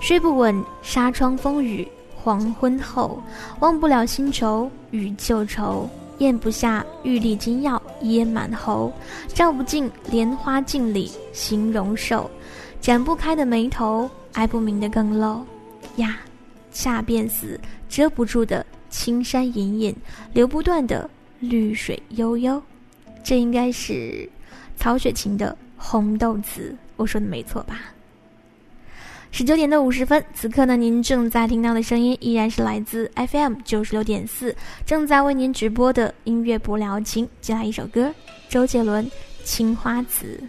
[0.00, 3.22] 睡不稳纱窗风雨黄昏后，
[3.60, 8.92] 忘不了新愁与旧愁，咽不下玉粒金药噎满喉，
[9.28, 12.28] 照不尽莲花镜里形容瘦。”
[12.86, 15.44] 展不开的眉头，挨不明的更漏，
[15.96, 16.20] 呀，
[16.70, 17.58] 恰便死
[17.88, 19.96] 遮不住的青山隐隐，
[20.32, 21.10] 流不断的
[21.40, 22.62] 绿水悠悠，
[23.24, 24.30] 这应该是
[24.76, 27.80] 曹雪芹的《红豆词》，我说的没错吧？
[29.32, 34.54] 十九点的五十分，此刻呢，您正在听到的声音依然是来自 FM 九十六点四，
[34.86, 38.14] 正在为您直播的音乐不聊情，接下来一首歌，
[38.48, 39.04] 周杰伦
[39.42, 40.40] 《青花瓷》。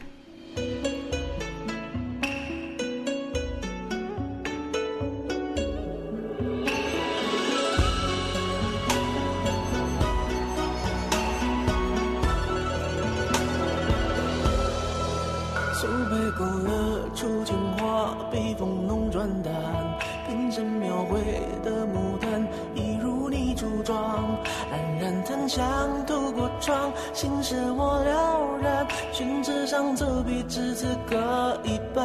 [27.14, 28.88] 心事我了然。
[29.12, 31.16] 宣纸上走笔，只字各
[31.64, 32.04] 一半。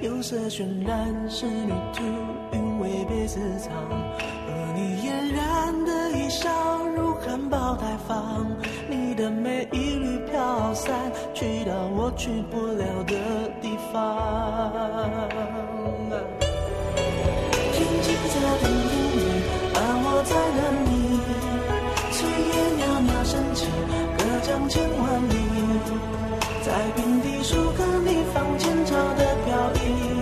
[0.00, 2.02] 釉色渲染，仕女图，
[2.52, 3.72] 韵味被私藏。
[3.80, 6.48] 而你嫣然的一笑，
[6.96, 8.46] 如含苞待放。
[8.88, 13.14] 你的美一缕飘散，去到我去不了的
[13.60, 13.96] 地方。
[17.72, 19.42] 天际在等你，
[19.74, 20.97] 而我在等你。
[24.66, 25.34] 千万里，
[26.64, 30.17] 在平地树和你放前朝的飘逸，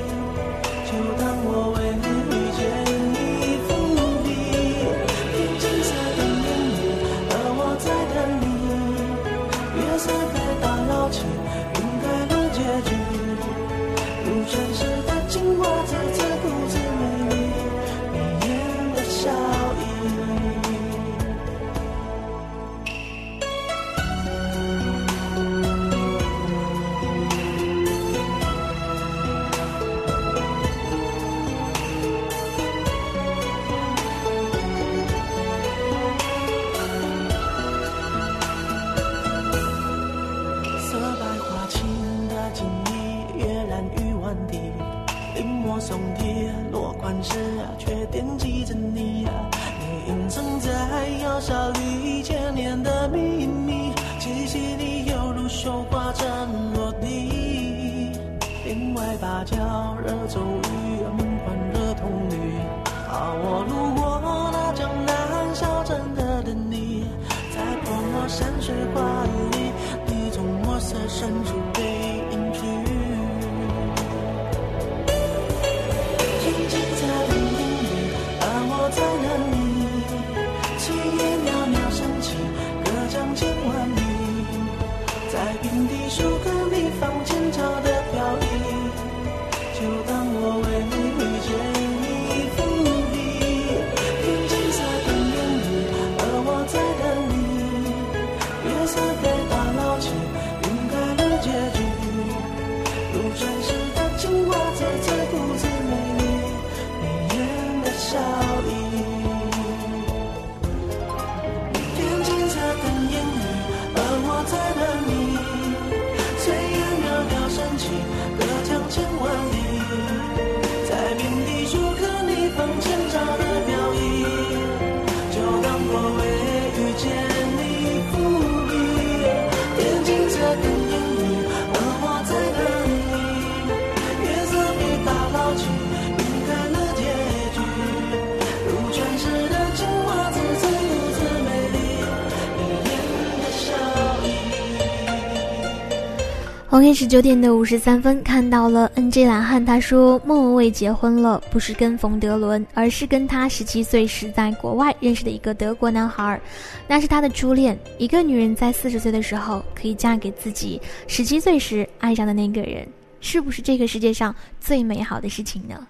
[146.77, 156.39] OK，十九点的五十三分，看到了 NJ 懒汉，他说莫文蔚结婚了，不是跟冯德伦，而是跟他十七岁时在国外认识的一个德国男孩，
[156.87, 157.79] 那是他的初恋。
[157.97, 162.87] 一个女人在四十岁的时候可以嫁给自己十七岁时爱上的那个人，
[163.23, 165.87] 是不是这个世界上最美好的事情呢？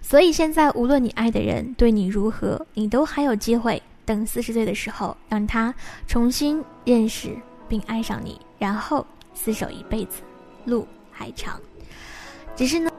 [0.00, 5.74] 所以现在无论你爱的人对你如何，你都还有机会，等四十岁的时候让他
[6.06, 7.30] 重新认识
[7.68, 10.22] 并爱上你，然后厮守一辈子。
[10.68, 11.58] 路还长，
[12.54, 12.90] 只是呢，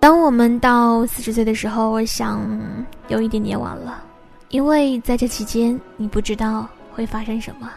[0.00, 2.40] 当我们到四十岁的时候，我想
[3.08, 4.02] 有一点点晚了，
[4.48, 7.70] 因为在这期间，你不知道会发生什么。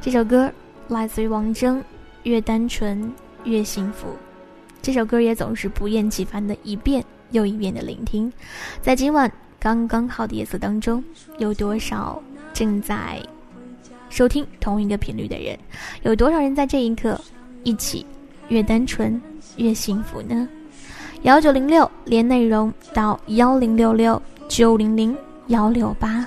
[0.00, 0.50] 这首歌
[0.88, 1.76] 来自于王铮，
[2.22, 3.12] 《越单纯
[3.44, 4.08] 越幸福》。
[4.80, 8.32] 这首歌也总是不厌其烦的一遍又一遍的聆听。
[8.82, 11.02] 在今晚刚刚好的夜色当中，
[11.38, 12.22] 有多少
[12.52, 13.18] 正在
[14.14, 15.58] 收听同一个频率的人，
[16.04, 17.20] 有多少人在这一刻
[17.64, 18.06] 一起
[18.46, 19.20] 越单纯
[19.56, 20.48] 越幸福呢？
[21.22, 25.16] 幺九零六连内容到幺零六六九零零
[25.48, 26.24] 幺六八。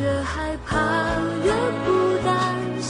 [0.00, 0.74] 越害怕
[1.44, 1.52] 越
[1.84, 2.82] 孤单，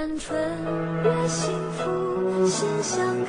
[0.00, 0.34] 单纯
[1.04, 3.19] 越幸福，心相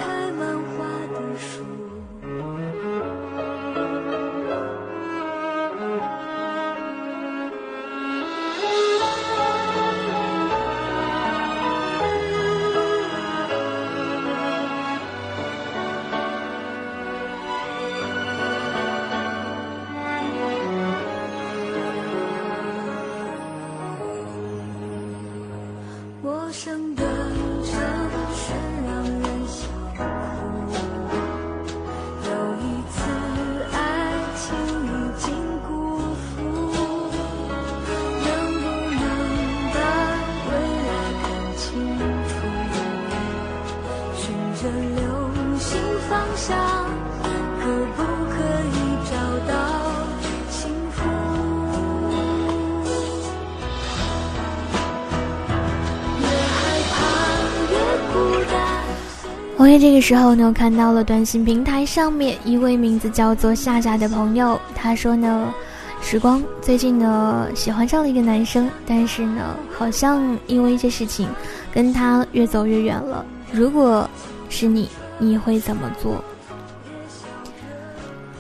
[59.62, 65.54] OK，这个时候呢，我看到了短信平台上面一位名字叫做夏夏的朋友，他说呢，
[66.02, 71.30] 时光最近呢喜欢上了一个男生，但是呢，好像因为一些事情，
[71.72, 73.24] 跟他越走越远了。
[73.52, 74.10] 如果
[74.50, 74.90] 是你，
[75.20, 76.24] 你会怎么做？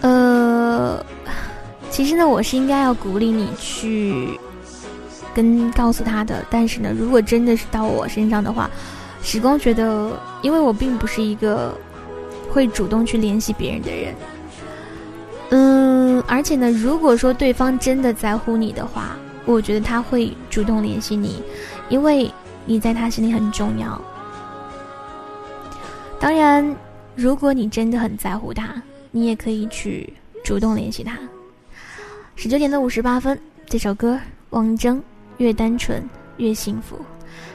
[0.01, 1.05] 呃，
[1.91, 4.27] 其实呢，我是应该要鼓励你去
[5.35, 8.67] 跟告诉他的，但是呢，如果真的是到我身上的话。
[9.23, 11.77] 时光觉得，因为我并不是一个
[12.49, 14.15] 会主动去联系别人的人，
[15.49, 19.15] 嗯，而且呢，如果说对方真的在乎你的话，
[19.45, 21.41] 我觉得他会主动联系你，
[21.89, 22.31] 因为
[22.65, 24.01] 你在他心里很重要。
[26.19, 26.75] 当然，
[27.15, 28.81] 如果你真的很在乎他，
[29.11, 30.13] 你也可以去
[30.43, 31.17] 主动联系他。
[32.35, 34.19] 十九点的五十八分，这首歌，
[34.51, 34.99] 王铮，
[35.37, 36.97] 越单纯越幸福。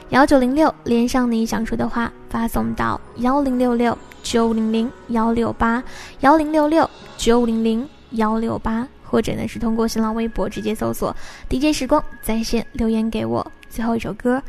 [0.09, 5.83] 幺九零六，连上你想说的话，发送到幺零六六九零零幺六八
[6.21, 11.13] 幺零六六九零零幺六八，或者呢是通过新浪微博直接搜索
[11.49, 13.45] DJ 时光在线留言给我。
[13.69, 14.41] 最后一首歌，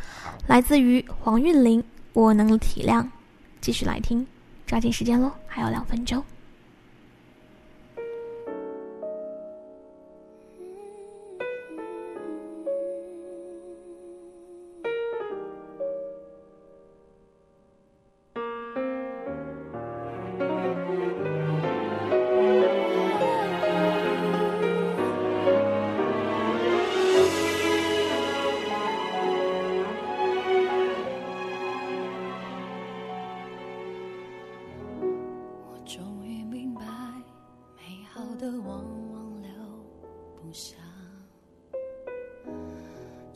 [0.47, 1.83] 来自于黄韵玲，
[2.13, 3.05] 我能体谅。
[3.61, 4.25] 继续来听，
[4.65, 6.23] 抓紧时间喽，还有两分钟。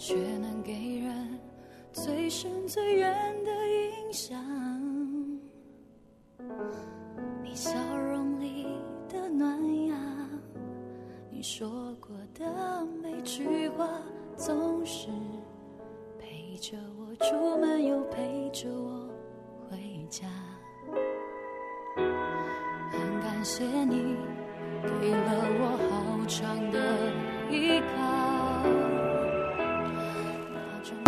[0.04, 1.38] 却能给人
[1.92, 4.51] 最深最远的印象。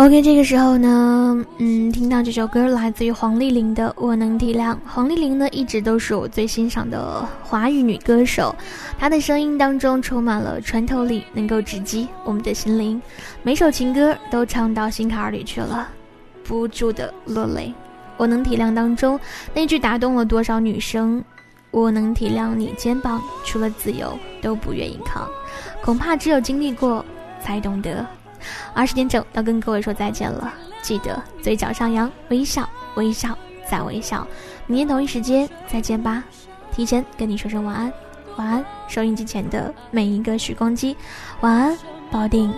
[0.05, 4.73] OK，这个时候呢，嗯，听到这首歌来自于黄丽玲的《我能体谅》。
[4.85, 8.55] 黄丽玲呢，一直都是我最欣赏的华语女歌手，
[8.99, 13.01] 她的声音当中充满了穿透力，能够直击我们的心灵，
[13.41, 15.87] 每首情歌都唱到心坎里去了，
[16.43, 17.73] 不住的落泪。
[18.17, 19.19] 我能体谅当中
[19.55, 21.19] 那句打动了多少女生？
[21.71, 25.27] 我能体谅你肩膀除了自由都不愿意扛，
[25.81, 27.03] 恐怕只有经历过
[27.41, 28.05] 才懂得。
[28.73, 33.37] 二十点整要跟各位说再见了，记得嘴角上扬，微笑，微笑，
[33.69, 34.27] 再微笑。
[34.67, 36.23] 明天同一时间再见吧，
[36.71, 37.93] 提前跟你说声晚安，
[38.37, 40.95] 晚安，收音机前的每一个时光机，
[41.41, 41.77] 晚安，
[42.11, 42.53] 保定，